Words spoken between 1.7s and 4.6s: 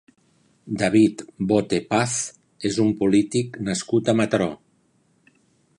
Paz és un polític nascut a Mataró.